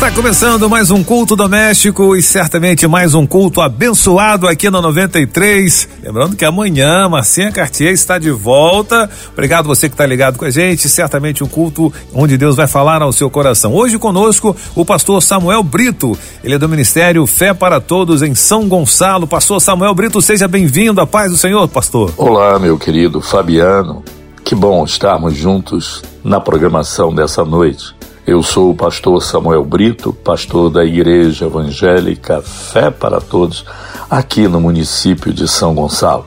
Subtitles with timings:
[0.00, 5.86] Está começando mais um culto doméstico e certamente mais um culto abençoado aqui na 93.
[6.02, 9.10] Lembrando que amanhã Marcinha Cartier está de volta.
[9.30, 10.88] Obrigado você que está ligado com a gente.
[10.88, 13.74] Certamente um culto onde Deus vai falar ao seu coração.
[13.74, 16.16] Hoje conosco o pastor Samuel Brito.
[16.42, 19.26] Ele é do Ministério Fé para Todos em São Gonçalo.
[19.26, 21.02] Pastor Samuel Brito, seja bem-vindo.
[21.02, 22.10] A paz do Senhor, pastor.
[22.16, 24.02] Olá, meu querido Fabiano.
[24.42, 27.99] Que bom estarmos juntos na programação dessa noite.
[28.30, 33.64] Eu sou o pastor Samuel Brito, pastor da Igreja Evangélica Fé para Todos,
[34.08, 36.24] aqui no município de São Gonçalo.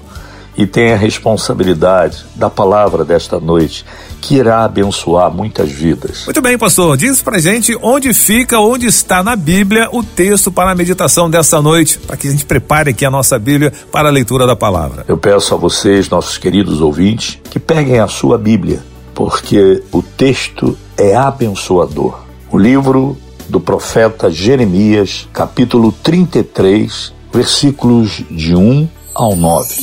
[0.58, 3.86] E tenho a responsabilidade da palavra desta noite,
[4.20, 6.26] que irá abençoar muitas vidas.
[6.26, 6.98] Muito bem, pastor.
[6.98, 11.62] Diz pra gente onde fica, onde está na Bíblia o texto para a meditação dessa
[11.62, 15.06] noite, para que a gente prepare aqui a nossa Bíblia para a leitura da palavra.
[15.08, 18.84] Eu peço a vocês, nossos queridos ouvintes, que peguem a sua Bíblia,
[19.16, 22.20] porque o texto é abençoador.
[22.52, 23.18] O livro
[23.50, 29.76] do profeta Jeremias, capítulo 33, versículos de 1 ao 9.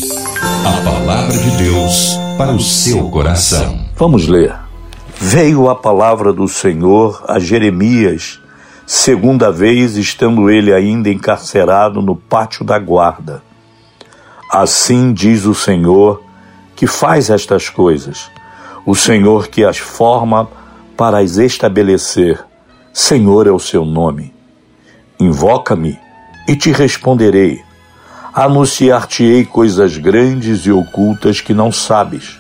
[0.65, 3.85] A palavra de Deus para o seu coração.
[3.97, 4.55] Vamos ler.
[5.17, 8.41] Veio a palavra do Senhor a Jeremias,
[8.87, 13.43] segunda vez estando ele ainda encarcerado no pátio da guarda.
[14.51, 16.23] Assim diz o Senhor
[16.75, 18.31] que faz estas coisas,
[18.87, 20.49] o Senhor que as forma
[21.01, 22.39] para as estabelecer.
[22.93, 24.35] Senhor é o seu nome.
[25.19, 25.99] Invoca-me
[26.47, 27.63] e te responderei.
[28.35, 32.39] Anunciar-te-ei coisas grandes e ocultas que não sabes.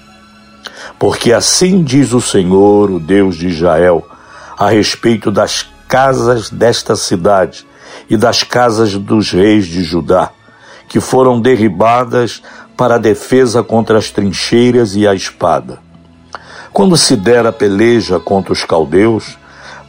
[0.98, 4.06] Porque assim diz o Senhor, o Deus de Israel,
[4.58, 7.66] a respeito das casas desta cidade
[8.11, 10.33] e das casas dos reis de Judá,
[10.86, 12.42] que foram derribadas
[12.77, 15.88] para a defesa contra as trincheiras e a espada
[16.73, 19.39] quando se der a peleja contra os caldeus,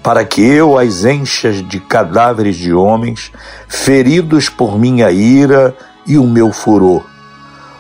[0.04, 3.32] para que eu as enchas de cadáveres de homens,
[3.68, 5.76] feridos por minha ira
[6.08, 7.06] e o meu furor.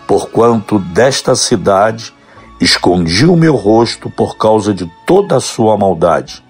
[0.07, 2.13] Porquanto desta cidade
[2.59, 6.43] escondi o meu rosto por causa de toda a sua maldade.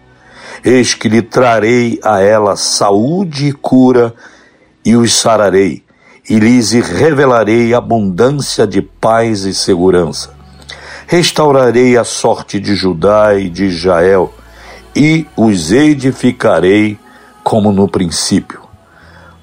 [0.64, 4.14] Eis que lhe trarei a ela saúde e cura,
[4.84, 5.84] e os sararei,
[6.30, 10.41] e lhes revelarei abundância de paz e segurança
[11.12, 14.34] Restaurarei a sorte de Judá e de Israel,
[14.96, 16.98] e os edificarei
[17.44, 18.62] como no princípio.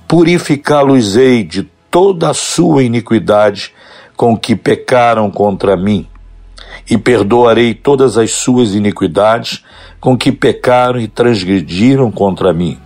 [0.08, 3.74] Purificá-los-ei de toda a sua iniquidade
[4.16, 6.08] com que pecaram contra mim,
[6.88, 9.62] e perdoarei todas as suas iniquidades
[10.00, 12.78] com que pecaram e transgrediram contra mim.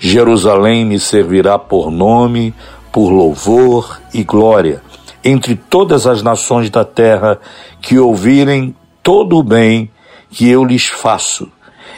[0.00, 2.52] Jerusalém me servirá por nome,
[2.90, 4.82] por louvor e glória
[5.24, 7.38] entre todas as nações da terra
[7.80, 9.90] que ouvirem todo o bem
[10.30, 11.50] que eu lhes faço.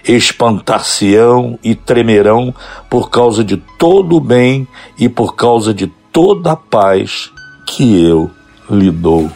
[0.05, 2.55] Espantar-se-ão e tremerão
[2.91, 4.67] por causa de todo o bem
[4.99, 7.31] e por causa de toda a paz
[7.67, 8.31] que eu
[8.69, 9.31] lhe dou.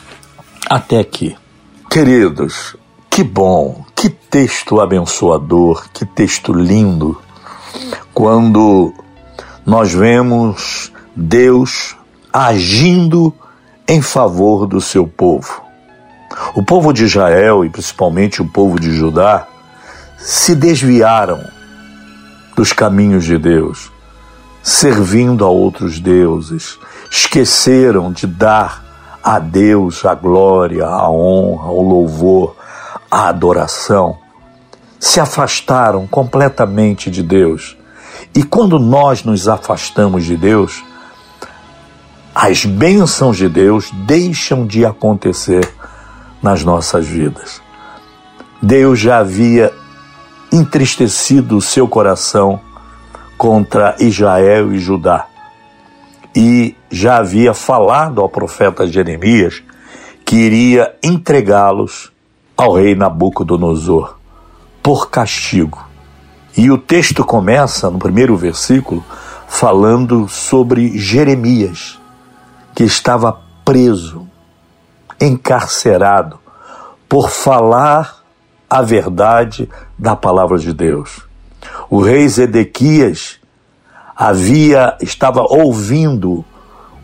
[0.68, 1.36] Até aqui.
[1.90, 2.76] Queridos,
[3.08, 7.16] que bom, que texto abençoador, que texto lindo,
[8.12, 8.92] quando
[9.64, 11.96] nós vemos Deus
[12.32, 13.32] agindo
[13.88, 15.62] em favor do seu povo.
[16.54, 19.46] O povo de Israel e principalmente o povo de Judá
[20.18, 21.40] se desviaram
[22.56, 23.92] dos caminhos de Deus,
[24.62, 26.78] servindo a outros deuses,
[27.10, 28.84] esqueceram de dar
[29.22, 32.56] a Deus a glória, a honra, o louvor,
[33.10, 34.18] a adoração.
[34.98, 37.76] Se afastaram completamente de Deus.
[38.34, 40.82] E quando nós nos afastamos de Deus,
[42.38, 45.66] as bênçãos de Deus deixam de acontecer
[46.42, 47.62] nas nossas vidas.
[48.60, 49.72] Deus já havia
[50.52, 52.60] entristecido o seu coração
[53.38, 55.26] contra Israel e Judá
[56.34, 59.62] e já havia falado ao profeta Jeremias
[60.22, 62.12] que iria entregá-los
[62.54, 64.18] ao rei Nabucodonosor
[64.82, 65.82] por castigo.
[66.54, 69.02] E o texto começa no primeiro versículo
[69.48, 71.98] falando sobre Jeremias
[72.76, 74.28] que estava preso,
[75.18, 76.38] encarcerado,
[77.08, 78.22] por falar
[78.68, 79.66] a verdade
[79.98, 81.26] da palavra de Deus.
[81.88, 83.38] O rei Zedequias
[84.14, 86.44] havia estava ouvindo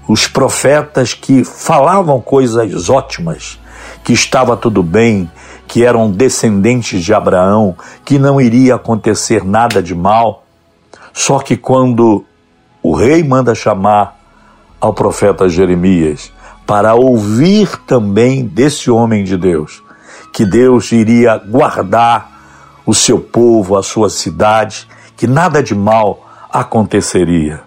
[0.06, 3.58] os profetas que falavam coisas ótimas,
[4.04, 5.30] que estava tudo bem,
[5.66, 10.44] que eram descendentes de Abraão, que não iria acontecer nada de mal.
[11.14, 12.26] Só que quando
[12.82, 14.21] o rei manda chamar
[14.82, 16.32] ao profeta Jeremias
[16.66, 19.80] para ouvir também desse homem de Deus
[20.32, 22.32] que Deus iria guardar
[22.86, 27.60] o seu povo, a sua cidade, que nada de mal aconteceria.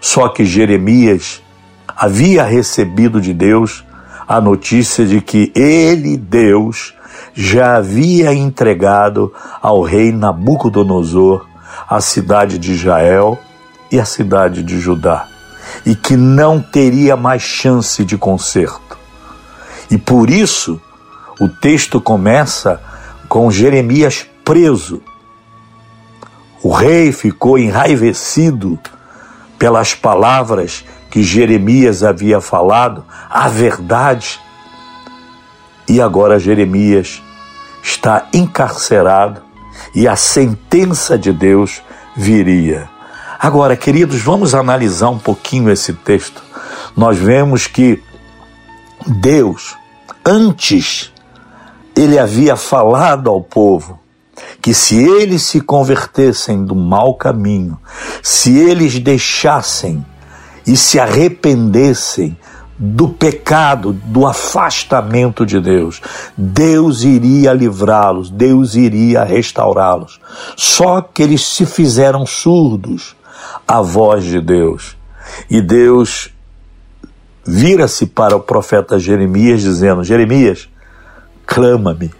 [0.00, 1.42] Só que Jeremias
[1.88, 3.84] havia recebido de Deus
[4.28, 6.94] a notícia de que ele, Deus,
[7.34, 11.46] já havia entregado ao rei Nabucodonosor
[11.88, 13.38] a cidade de Israel
[13.90, 15.26] e a cidade de Judá,
[15.84, 18.98] e que não teria mais chance de conserto.
[19.90, 20.80] E por isso,
[21.40, 22.80] o texto começa
[23.28, 25.02] com Jeremias preso.
[26.62, 28.78] O rei ficou enraivecido
[29.58, 34.40] pelas palavras que Jeremias havia falado, a verdade.
[35.88, 37.22] E agora Jeremias
[37.82, 39.42] está encarcerado
[39.94, 41.82] e a sentença de Deus
[42.16, 42.88] viria.
[43.42, 46.42] Agora, queridos, vamos analisar um pouquinho esse texto.
[46.94, 48.02] Nós vemos que
[49.06, 49.78] Deus,
[50.22, 51.10] antes,
[51.96, 53.98] ele havia falado ao povo
[54.60, 57.80] que se eles se convertessem do mau caminho,
[58.22, 60.04] se eles deixassem
[60.66, 62.36] e se arrependessem
[62.76, 66.02] do pecado, do afastamento de Deus,
[66.36, 70.20] Deus iria livrá-los, Deus iria restaurá-los.
[70.58, 73.18] Só que eles se fizeram surdos
[73.66, 74.96] à voz de Deus.
[75.48, 76.30] E Deus
[77.46, 80.68] vira-se para o profeta Jeremias, dizendo: Jeremias,
[81.46, 82.12] clama-me,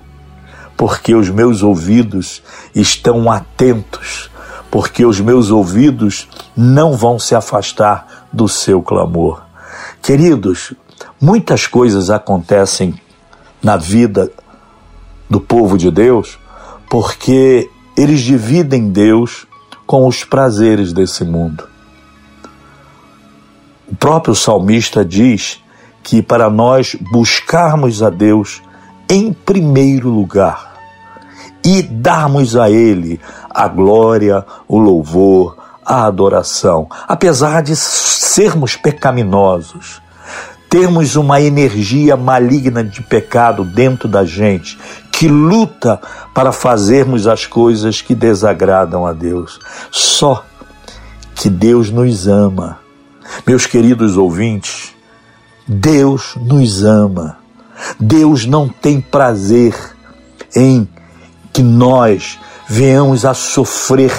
[0.76, 2.42] porque os meus ouvidos
[2.74, 4.30] estão atentos,
[4.70, 9.42] porque os meus ouvidos não vão se afastar do seu clamor.
[10.02, 10.72] Queridos,
[11.20, 12.94] muitas coisas acontecem
[13.62, 14.30] na vida
[15.28, 16.38] do povo de Deus
[16.90, 19.46] porque eles dividem Deus
[19.90, 21.64] com os prazeres desse mundo.
[23.90, 25.58] O próprio salmista diz
[26.00, 28.62] que para nós buscarmos a Deus
[29.08, 30.76] em primeiro lugar
[31.64, 33.20] e darmos a Ele
[33.52, 36.86] a glória, o louvor, a adoração.
[37.08, 40.00] Apesar de sermos pecaminosos,
[40.68, 44.78] termos uma energia maligna de pecado dentro da gente
[45.20, 46.00] que luta
[46.32, 49.60] para fazermos as coisas que desagradam a Deus.
[49.90, 50.42] Só
[51.34, 52.78] que Deus nos ama.
[53.46, 54.94] Meus queridos ouvintes,
[55.68, 57.36] Deus nos ama.
[58.00, 59.74] Deus não tem prazer
[60.56, 60.88] em
[61.52, 64.14] que nós venhamos a sofrer,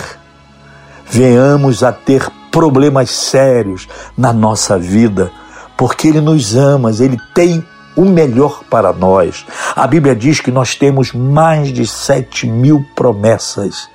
[1.10, 5.32] venhamos a ter problemas sérios na nossa vida,
[5.76, 7.66] porque Ele nos ama, Ele tem
[7.96, 9.46] o melhor para nós.
[9.76, 13.90] A Bíblia diz que nós temos mais de sete mil promessas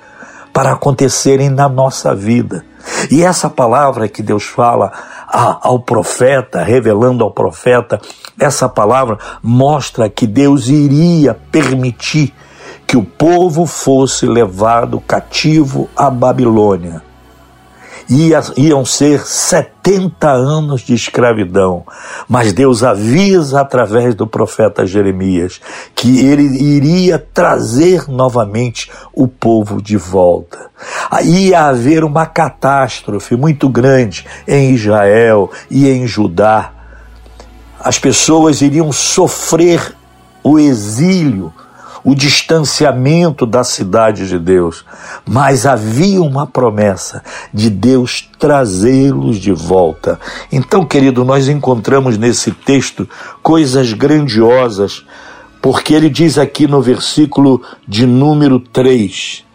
[0.53, 2.65] para acontecerem na nossa vida.
[3.11, 4.91] E essa palavra que Deus fala
[5.27, 7.99] ao profeta, revelando ao profeta,
[8.39, 12.33] essa palavra mostra que Deus iria permitir
[12.85, 17.06] que o povo fosse levado cativo à Babilônia.
[18.09, 21.83] Ia, iam ser 70 anos de escravidão,
[22.27, 25.59] mas Deus avisa através do profeta Jeremias
[25.93, 30.69] que ele iria trazer novamente o povo de volta.
[31.21, 36.71] Ia haver uma catástrofe muito grande em Israel e em Judá.
[37.77, 39.93] As pessoas iriam sofrer
[40.41, 41.53] o exílio
[42.03, 44.85] o distanciamento da cidade de Deus,
[45.25, 47.23] mas havia uma promessa
[47.53, 50.19] de Deus trazê-los de volta.
[50.51, 53.07] Então, querido, nós encontramos nesse texto
[53.41, 55.05] coisas grandiosas,
[55.61, 59.45] porque ele diz aqui no versículo de número 3.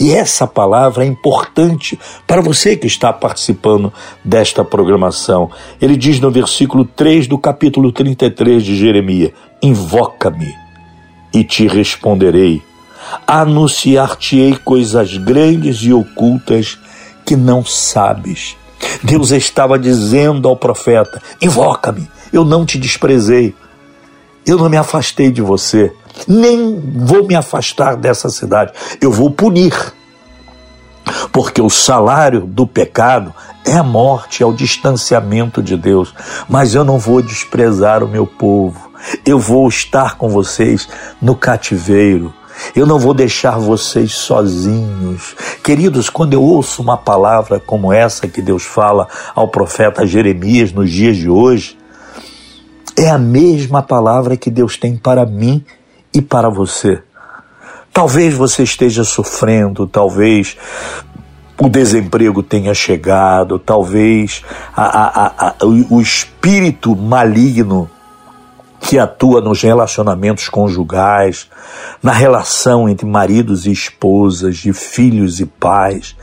[0.00, 3.92] E essa palavra é importante para você que está participando
[4.24, 5.50] desta programação.
[5.78, 10.59] Ele diz no versículo 3 do capítulo 33 de Jeremias: Invoca-me
[11.32, 12.62] e te responderei.
[13.26, 16.78] Anunciar-te-ei coisas grandes e ocultas
[17.24, 18.56] que não sabes.
[19.02, 23.54] Deus estava dizendo ao profeta: Invoca-me, eu não te desprezei,
[24.46, 25.92] eu não me afastei de você,
[26.26, 29.74] nem vou me afastar dessa cidade, eu vou punir.
[31.32, 33.34] Porque o salário do pecado
[33.64, 36.14] é a morte, é o distanciamento de Deus.
[36.48, 38.89] Mas eu não vou desprezar o meu povo.
[39.24, 40.88] Eu vou estar com vocês
[41.20, 42.34] no cativeiro.
[42.74, 45.34] Eu não vou deixar vocês sozinhos.
[45.62, 50.90] Queridos, quando eu ouço uma palavra como essa que Deus fala ao profeta Jeremias nos
[50.90, 51.78] dias de hoje,
[52.96, 55.64] é a mesma palavra que Deus tem para mim
[56.12, 57.02] e para você.
[57.92, 60.56] Talvez você esteja sofrendo, talvez
[61.58, 64.42] o desemprego tenha chegado, talvez
[64.74, 67.90] a, a, a, o, o espírito maligno
[68.80, 71.48] que atua nos relacionamentos conjugais,
[72.02, 76.16] na relação entre maridos e esposas, de filhos e pais.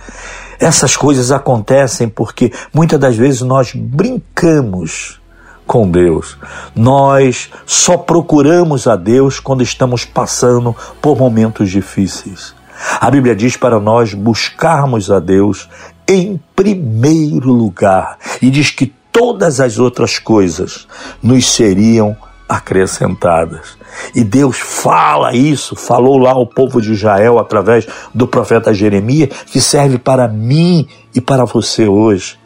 [0.59, 5.21] Essas coisas acontecem porque muitas das vezes nós brincamos
[5.67, 6.37] com Deus.
[6.75, 12.55] Nós só procuramos a Deus quando estamos passando por momentos difíceis.
[12.99, 15.69] A Bíblia diz para nós buscarmos a Deus
[16.07, 20.87] em primeiro lugar e diz que todas as outras coisas
[21.21, 22.15] nos seriam
[22.47, 23.77] acrescentadas.
[24.15, 29.59] E Deus fala isso, falou lá ao povo de Israel através do profeta Jeremias, que
[29.59, 32.37] serve para mim e para você hoje,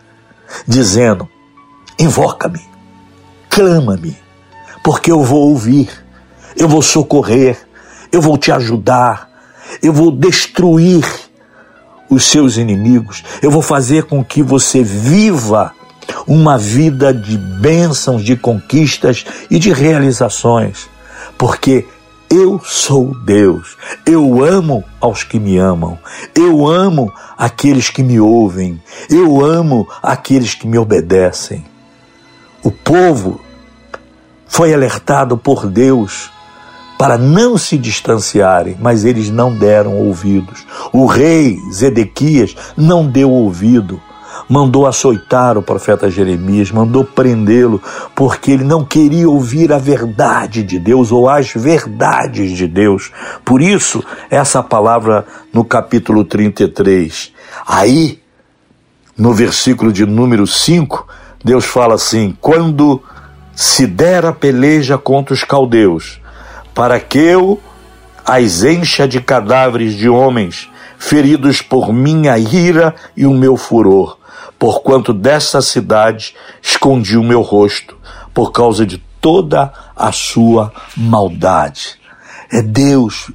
[0.67, 1.27] dizendo:
[2.00, 2.62] invoca-me,
[3.50, 4.17] clama-me,
[4.84, 5.89] porque eu vou ouvir,
[6.55, 7.58] eu vou socorrer,
[8.12, 9.29] eu vou te ajudar,
[9.81, 11.05] eu vou destruir
[12.10, 15.74] os seus inimigos, eu vou fazer com que você viva
[16.27, 20.89] uma vida de bênçãos, de conquistas e de realizações,
[21.37, 21.85] porque
[22.29, 23.75] eu sou Deus,
[24.05, 25.99] eu amo aos que me amam,
[26.33, 31.65] eu amo aqueles que me ouvem, eu amo aqueles que me obedecem.
[32.63, 33.41] O povo
[34.47, 36.29] foi alertado por Deus
[37.01, 40.67] para não se distanciarem, mas eles não deram ouvidos.
[40.93, 43.99] O rei Zedequias não deu ouvido.
[44.48, 47.81] Mandou açoitar o profeta Jeremias, mandou prendê-lo,
[48.15, 53.12] porque ele não queria ouvir a verdade de Deus ou as verdades de Deus.
[53.45, 57.31] Por isso, essa palavra no capítulo 33.
[57.65, 58.19] Aí,
[59.17, 61.07] no versículo de número 5,
[61.43, 63.01] Deus fala assim: quando
[63.55, 66.19] se der a peleja contra os caldeus,
[66.74, 67.60] para que eu
[68.25, 74.17] as encha de cadáveres de homens, feridos por minha ira e o meu furor,
[74.61, 77.97] porquanto dessa cidade escondi o meu rosto,
[78.31, 81.99] por causa de toda a sua maldade.
[82.53, 83.31] É Deus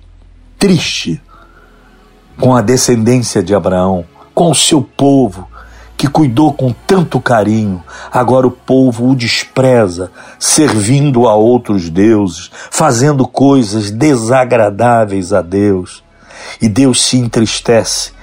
[0.57, 1.21] triste
[2.39, 5.49] com a descendência de Abraão, com o seu povo,
[5.97, 13.27] que cuidou com tanto carinho, agora o povo o despreza, servindo a outros deuses, fazendo
[13.27, 16.05] coisas desagradáveis a Deus.
[16.63, 18.15] E Deus se entristece.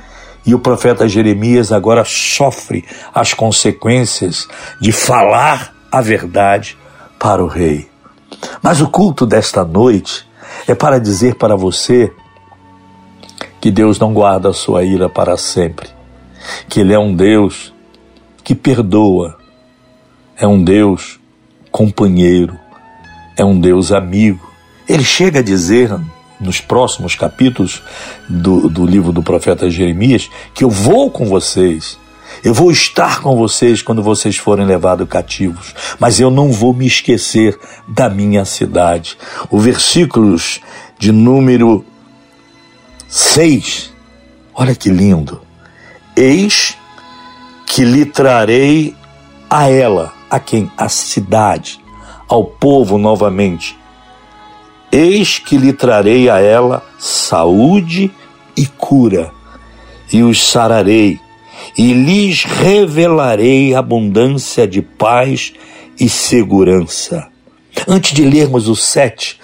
[0.46, 4.48] E o profeta Jeremias agora sofre as consequências
[4.80, 6.78] de falar a verdade
[7.18, 7.90] para o rei.
[8.62, 10.28] Mas o culto desta noite
[10.68, 12.12] é para dizer para você
[13.62, 15.94] que Deus não guarda a sua ira para sempre
[16.68, 17.74] que Ele é um Deus
[18.44, 19.38] que perdoa,
[20.36, 21.20] é um Deus
[21.72, 22.58] companheiro,
[23.38, 24.52] é um Deus amigo.
[24.88, 25.90] Ele chega a dizer
[26.44, 27.82] nos próximos capítulos
[28.28, 31.98] do, do livro do profeta Jeremias que eu vou com vocês.
[32.44, 36.86] Eu vou estar com vocês quando vocês forem levados cativos, mas eu não vou me
[36.86, 37.58] esquecer
[37.88, 39.18] da minha cidade.
[39.50, 40.60] O versículos
[40.98, 41.86] de número
[43.08, 43.94] 6,
[44.54, 45.42] olha que lindo.
[46.16, 46.76] Eis
[47.66, 48.96] que lhe trarei
[49.50, 50.72] a ela, a quem?
[50.78, 51.80] A cidade,
[52.28, 53.78] ao povo novamente.
[54.94, 58.12] Eis que lhe trarei a ela saúde
[58.56, 59.32] e cura,
[60.12, 61.20] e os sararei,
[61.76, 65.54] e lhes revelarei abundância de paz
[66.00, 67.28] e segurança.
[67.88, 69.40] Antes de lermos o sete,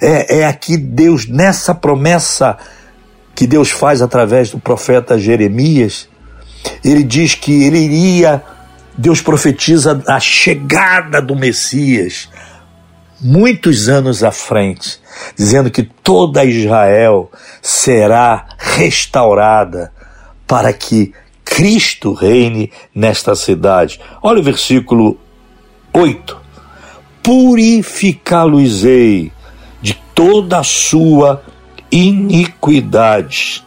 [0.00, 2.56] é, é aqui Deus, nessa promessa
[3.34, 6.08] que Deus faz através do profeta Jeremias,
[6.84, 8.40] ele diz que ele iria,
[8.96, 12.28] Deus profetiza a chegada do Messias,
[13.20, 15.00] muitos anos à frente,
[15.36, 17.28] dizendo que toda Israel
[17.62, 19.92] será restaurada
[20.46, 21.12] para que
[21.44, 24.00] Cristo reine nesta cidade.
[24.22, 25.18] Olha o versículo
[25.92, 26.40] 8:
[27.22, 29.32] Purificá-los-ei
[29.80, 31.42] de toda a sua
[31.90, 33.64] iniquidade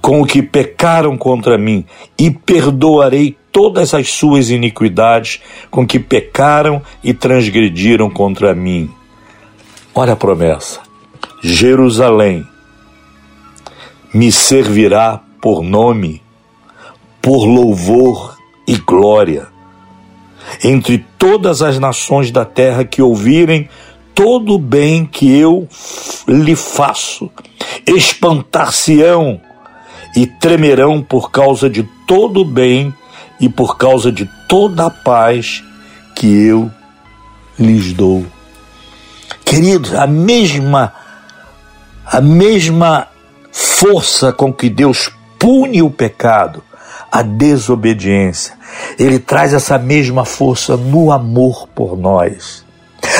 [0.00, 1.84] com o que pecaram contra mim,
[2.18, 5.40] e perdoarei todas as suas iniquidades
[5.70, 8.90] com que pecaram e transgrediram contra mim.
[9.94, 10.80] Olha a promessa:
[11.42, 12.46] Jerusalém
[14.12, 16.22] me servirá por nome,
[17.20, 18.36] por louvor
[18.66, 19.48] e glória.
[20.64, 23.68] Entre todas as nações da terra que ouvirem
[24.14, 25.68] todo o bem que eu
[26.26, 27.30] lhe faço,
[27.86, 29.40] espantar-se-ão
[30.16, 32.92] e tremerão por causa de todo o bem
[33.40, 35.62] e por causa de toda a paz
[36.14, 36.70] que eu
[37.58, 38.26] lhes dou.
[39.44, 40.92] Queridos, a mesma
[42.10, 43.06] a mesma
[43.52, 46.62] força com que Deus pune o pecado,
[47.12, 48.54] a desobediência.
[48.98, 52.64] Ele traz essa mesma força no amor por nós.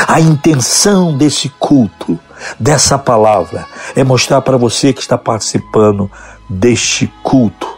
[0.06, 2.18] A intenção desse culto,
[2.58, 6.10] dessa palavra, é mostrar para você que está participando
[6.48, 7.77] deste culto,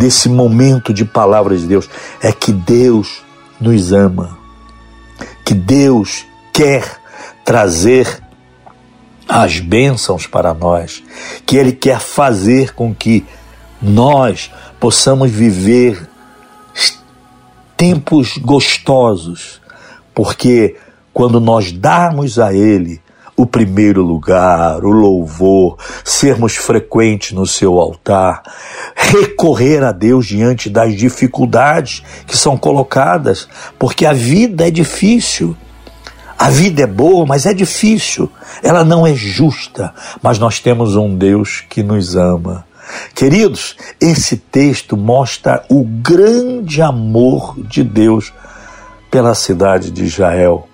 [0.00, 1.90] desse momento de palavras de Deus,
[2.22, 3.22] é que Deus
[3.60, 4.38] nos ama,
[5.44, 6.98] que Deus quer
[7.44, 8.18] trazer
[9.28, 11.02] as bênçãos para nós,
[11.44, 13.26] que Ele quer fazer com que
[13.80, 16.08] nós possamos viver
[17.76, 19.60] tempos gostosos,
[20.14, 20.78] porque
[21.12, 23.02] quando nós darmos a Ele
[23.42, 28.42] o primeiro lugar, o louvor, sermos frequentes no seu altar,
[28.94, 35.56] recorrer a Deus diante das dificuldades que são colocadas, porque a vida é difícil.
[36.38, 38.30] A vida é boa, mas é difícil.
[38.62, 39.92] Ela não é justa,
[40.22, 42.64] mas nós temos um Deus que nos ama.
[43.14, 48.32] Queridos, esse texto mostra o grande amor de Deus
[49.10, 50.66] pela cidade de Israel,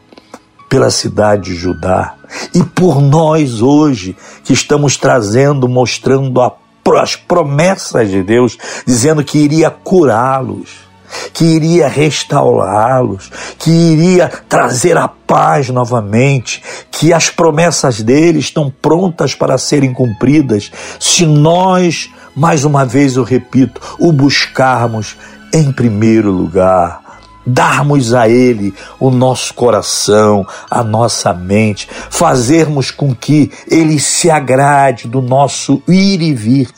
[0.69, 2.15] pela cidade de Judá.
[2.55, 6.53] E por nós hoje que estamos trazendo, mostrando a,
[7.01, 10.87] as promessas de Deus, dizendo que iria curá-los
[11.33, 19.35] que iria restaurá-los, que iria trazer a paz novamente, que as promessas dele estão prontas
[19.35, 25.17] para serem cumpridas, se nós, mais uma vez eu repito, o buscarmos
[25.53, 27.06] em primeiro lugar
[27.47, 35.07] darmos a Ele o nosso coração, a nossa mente, fazermos com que Ele se agrade
[35.07, 36.69] do nosso ir e vir.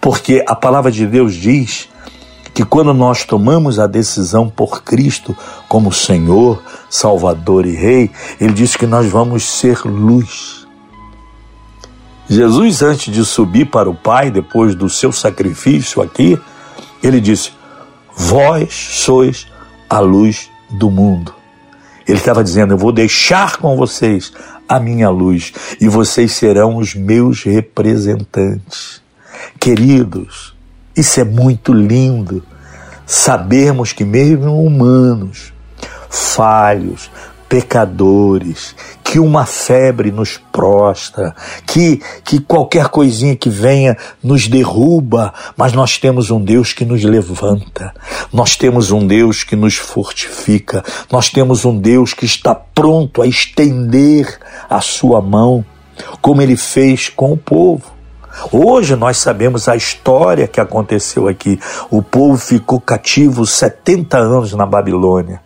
[0.00, 1.88] Porque a palavra de Deus diz
[2.54, 5.36] que quando nós tomamos a decisão por Cristo
[5.68, 10.66] como Senhor, Salvador e Rei, Ele diz que nós vamos ser luz.
[12.28, 16.40] Jesus, antes de subir para o Pai, depois do seu sacrifício aqui,
[17.02, 17.52] ele disse:
[18.16, 19.46] Vós sois
[19.88, 21.34] a luz do mundo.
[22.06, 24.32] Ele estava dizendo: Eu vou deixar com vocês
[24.68, 29.02] a minha luz e vocês serão os meus representantes.
[29.58, 30.54] Queridos,
[30.96, 32.42] isso é muito lindo.
[33.04, 35.52] Sabermos que, mesmo humanos,
[36.08, 37.10] falhos,
[37.52, 41.36] pecadores, que uma febre nos prostra,
[41.66, 47.04] que, que qualquer coisinha que venha nos derruba, mas nós temos um Deus que nos
[47.04, 47.92] levanta,
[48.32, 53.26] nós temos um Deus que nos fortifica, nós temos um Deus que está pronto a
[53.26, 55.62] estender a sua mão,
[56.22, 57.84] como ele fez com o povo.
[58.50, 61.60] Hoje nós sabemos a história que aconteceu aqui.
[61.90, 65.42] O povo ficou cativo 70 anos na Babilônia,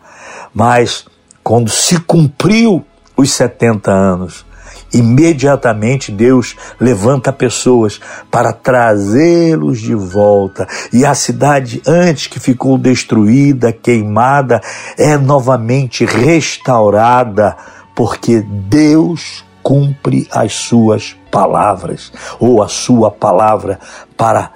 [0.54, 1.04] mas
[1.46, 2.84] quando se cumpriu
[3.16, 4.44] os 70 anos,
[4.92, 8.00] imediatamente Deus levanta pessoas
[8.32, 10.66] para trazê-los de volta.
[10.92, 14.60] E a cidade, antes que ficou destruída, queimada,
[14.98, 17.56] é novamente restaurada,
[17.94, 23.78] porque Deus cumpre as suas palavras, ou a sua palavra
[24.16, 24.50] para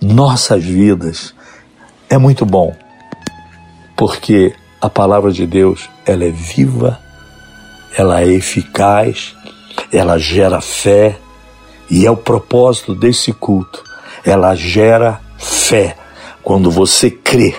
[0.00, 1.34] nossas vidas.
[2.08, 2.74] É muito bom,
[3.94, 6.98] porque a palavra de Deus, ela é viva,
[7.96, 9.34] ela é eficaz,
[9.92, 11.18] ela gera fé
[11.90, 13.82] e é o propósito desse culto.
[14.24, 15.96] Ela gera fé
[16.42, 17.54] quando você crê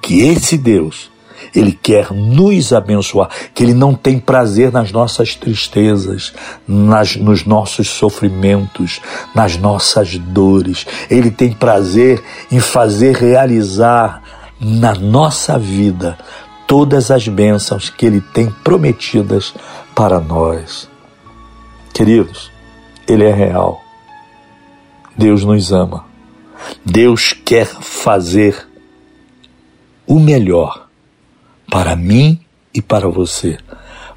[0.00, 1.10] que esse Deus
[1.54, 6.32] ele quer nos abençoar, que Ele não tem prazer nas nossas tristezas,
[6.66, 9.00] nas, nos nossos sofrimentos,
[9.34, 10.86] nas nossas dores.
[11.10, 14.22] Ele tem prazer em fazer realizar
[14.60, 16.18] na nossa vida
[16.68, 19.54] todas as bênçãos que Ele tem prometidas
[19.96, 20.86] para nós.
[21.94, 22.52] Queridos,
[23.08, 23.82] Ele é real.
[25.16, 26.04] Deus nos ama.
[26.84, 28.68] Deus quer fazer
[30.06, 30.88] o melhor
[31.70, 32.38] para mim
[32.74, 33.56] e para você,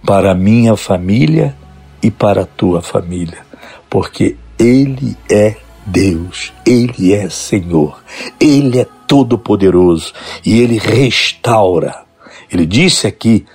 [0.06, 1.56] para minha família
[2.04, 3.46] e para a tua família,
[3.90, 8.04] porque Ele é Deus, Ele é Senhor,
[8.40, 10.14] Ele é todo-poderoso
[10.46, 12.11] e Ele restaura
[12.52, 13.46] ele disse aqui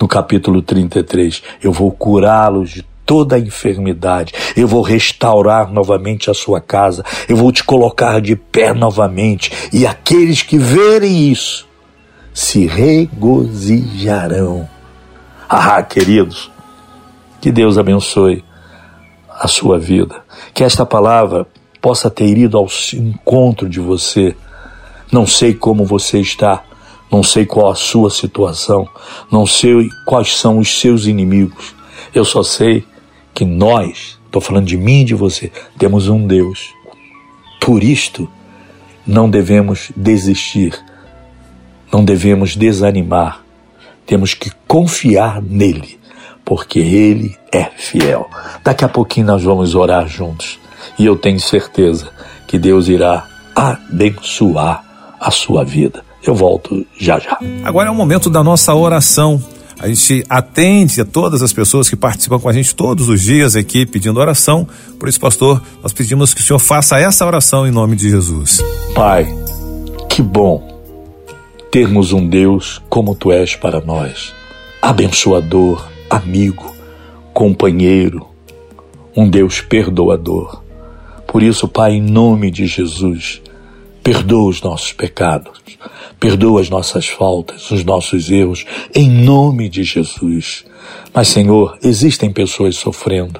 [0.00, 6.34] no capítulo 33: Eu vou curá-los de toda a enfermidade, eu vou restaurar novamente a
[6.34, 11.66] sua casa, eu vou te colocar de pé novamente, e aqueles que verem isso
[12.34, 14.68] se regozijarão.
[15.48, 16.50] Ah, queridos,
[17.40, 18.44] que Deus abençoe
[19.30, 21.46] a sua vida, que esta palavra
[21.80, 24.36] possa ter ido ao encontro de você.
[25.10, 26.62] Não sei como você está,
[27.10, 28.88] não sei qual a sua situação,
[29.30, 31.74] não sei quais são os seus inimigos.
[32.14, 32.84] Eu só sei
[33.34, 36.74] que nós, estou falando de mim e de você, temos um Deus
[37.60, 38.28] Por isto,
[39.06, 40.72] não devemos desistir,
[41.92, 43.42] não devemos desanimar,
[44.06, 45.98] temos que confiar nele,
[46.44, 48.28] porque ele é fiel.
[48.62, 50.58] Daqui a pouquinho nós vamos orar juntos
[50.98, 52.10] e eu tenho certeza
[52.46, 56.07] que Deus irá abençoar a sua vida.
[56.28, 57.38] Eu volto já já.
[57.64, 59.42] Agora é o momento da nossa oração.
[59.78, 63.56] A gente atende a todas as pessoas que participam com a gente todos os dias
[63.56, 64.68] aqui pedindo oração.
[65.00, 68.62] Por isso, pastor, nós pedimos que o senhor faça essa oração em nome de Jesus.
[68.94, 69.26] Pai,
[70.06, 70.82] que bom
[71.70, 74.34] termos um Deus como tu és para nós.
[74.82, 76.76] Abençoador, amigo,
[77.32, 78.26] companheiro,
[79.16, 80.62] um Deus perdoador.
[81.26, 83.40] Por isso, Pai, em nome de Jesus,
[84.08, 85.60] perdoa os nossos pecados,
[86.18, 90.64] perdoa as nossas faltas, os nossos erros, em nome de Jesus.
[91.12, 93.38] Mas, Senhor, existem pessoas sofrendo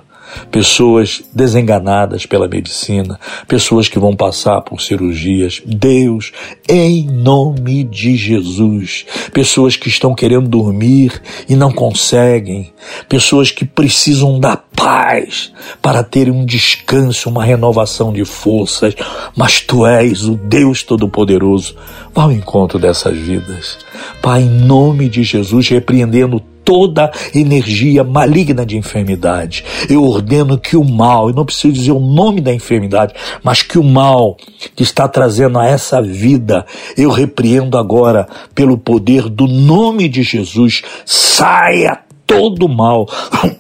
[0.50, 5.62] pessoas desenganadas pela medicina, pessoas que vão passar por cirurgias.
[5.64, 6.32] Deus,
[6.68, 12.72] em nome de Jesus, pessoas que estão querendo dormir e não conseguem,
[13.08, 18.94] pessoas que precisam da paz para terem um descanso, uma renovação de forças,
[19.36, 21.76] mas tu és o Deus Todo-Poderoso.
[22.14, 23.78] Vá ao encontro dessas vidas.
[24.22, 29.64] Pai, em nome de Jesus, repreendendo toda energia maligna de enfermidade.
[29.88, 33.78] Eu ordeno que o mal, eu não preciso dizer o nome da enfermidade, mas que
[33.78, 34.36] o mal
[34.76, 40.82] que está trazendo a essa vida, eu repreendo agora pelo poder do nome de Jesus,
[41.06, 43.06] saia todo mal,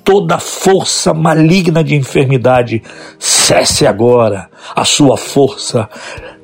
[0.04, 2.82] toda força maligna de enfermidade,
[3.18, 5.88] cesse agora a sua força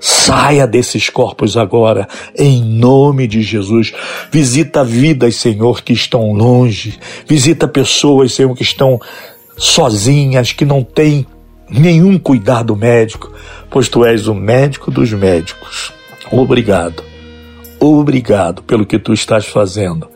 [0.07, 2.07] Saia desses corpos agora,
[2.37, 3.95] em nome de Jesus.
[4.31, 6.99] Visita vidas, Senhor, que estão longe.
[7.27, 9.01] Visita pessoas, Senhor, que estão
[9.57, 11.27] sozinhas, que não têm
[11.71, 13.33] nenhum cuidado médico,
[13.71, 15.91] pois tu és o médico dos médicos.
[16.31, 17.03] Obrigado.
[17.81, 20.14] Obrigado pelo que tu estás fazendo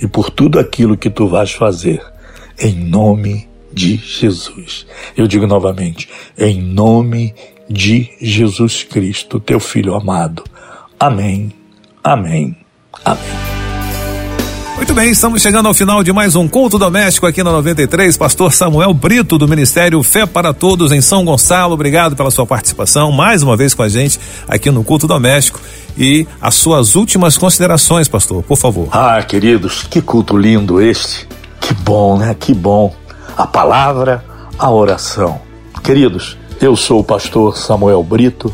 [0.00, 2.02] e por tudo aquilo que tu vais fazer.
[2.58, 4.86] Em nome de Jesus.
[5.16, 7.34] Eu digo novamente, em nome
[7.68, 10.42] de Jesus Cristo, teu Filho amado.
[10.98, 11.52] Amém,
[12.02, 12.56] amém,
[13.04, 13.56] amém.
[14.76, 18.14] Muito bem, estamos chegando ao final de mais um culto doméstico aqui na 93.
[18.16, 21.72] Pastor Samuel Brito, do Ministério Fé para Todos em São Gonçalo.
[21.72, 25.60] Obrigado pela sua participação mais uma vez com a gente aqui no culto doméstico.
[25.98, 28.88] E as suas últimas considerações, pastor, por favor.
[28.92, 31.26] Ah, queridos, que culto lindo este.
[31.60, 32.34] Que bom, né?
[32.38, 32.94] Que bom.
[33.36, 34.24] A palavra,
[34.58, 35.40] a oração.
[35.82, 38.52] Queridos, eu sou o pastor Samuel Brito,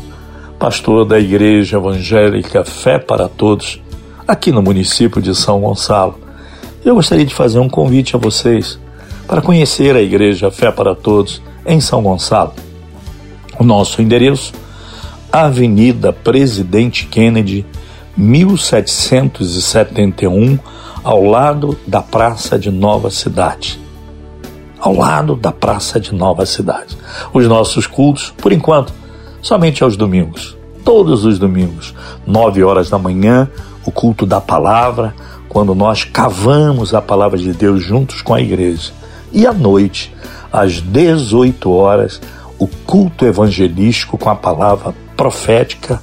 [0.57, 3.81] pastor da Igreja Evangélica Fé para Todos,
[4.27, 6.19] aqui no município de São Gonçalo.
[6.85, 8.79] Eu gostaria de fazer um convite a vocês
[9.27, 12.53] para conhecer a Igreja Fé para Todos em São Gonçalo.
[13.59, 14.53] O nosso endereço,
[15.33, 17.65] Avenida Presidente Kennedy,
[18.15, 20.59] 1771,
[21.03, 23.81] ao lado da Praça de Nova Cidade
[24.83, 26.97] ao lado da Praça de Nova Cidade.
[27.33, 28.93] Os nossos cultos, por enquanto,
[29.41, 30.57] somente aos domingos.
[30.83, 31.95] Todos os domingos,
[32.27, 33.49] nove horas da manhã,
[33.85, 35.15] o culto da palavra,
[35.47, 38.91] quando nós cavamos a palavra de Deus juntos com a igreja.
[39.31, 40.13] E à noite,
[40.51, 42.19] às 18 horas,
[42.59, 46.01] o culto evangelístico com a palavra profética.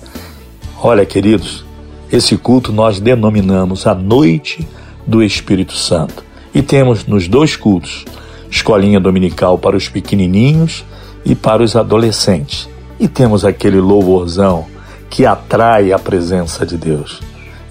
[0.82, 1.64] Olha, queridos,
[2.10, 4.66] esse culto nós denominamos a Noite
[5.06, 6.24] do Espírito Santo.
[6.54, 8.04] E temos nos dois cultos
[8.50, 10.84] escolinha dominical para os pequenininhos
[11.24, 12.68] e para os adolescentes.
[12.98, 14.66] E temos aquele louvorzão
[15.08, 17.20] que atrai a presença de Deus.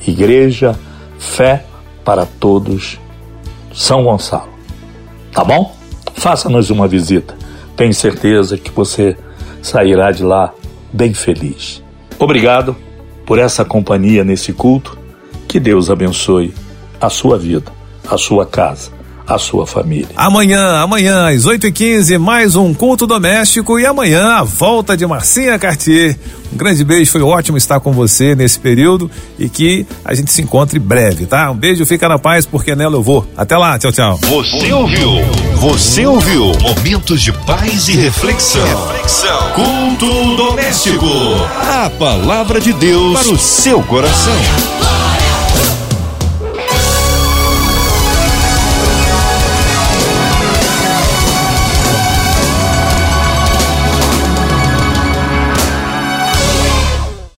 [0.08, 0.80] Igreja,
[1.20, 1.66] fé
[2.04, 3.00] para todos,
[3.74, 4.50] São Gonçalo.
[5.32, 5.76] Tá bom?
[6.16, 7.36] Faça-nos uma visita.
[7.76, 9.16] Tenho certeza que você
[9.62, 10.54] sairá de lá
[10.92, 11.84] bem feliz.
[12.18, 12.76] Obrigado
[13.26, 14.98] por essa companhia nesse culto.
[15.48, 16.54] Que Deus abençoe
[17.02, 17.72] a sua vida,
[18.08, 18.99] a sua casa
[19.30, 20.10] a sua família.
[20.16, 26.18] Amanhã, amanhã, às 8h15, mais um culto doméstico e amanhã a volta de Marcinha Cartier.
[26.52, 30.42] Um grande beijo, foi ótimo estar com você nesse período e que a gente se
[30.42, 31.52] encontre breve, tá?
[31.52, 33.26] Um beijo, fica na paz, porque nela eu vou.
[33.38, 34.20] Até lá, tchau, tchau.
[34.24, 35.12] Você ouviu?
[35.58, 36.52] Você ouviu?
[36.62, 38.66] Momentos de paz e reflexão.
[38.88, 39.52] Reflexão.
[39.54, 41.06] Culto doméstico.
[41.62, 44.99] A palavra de Deus para o seu coração.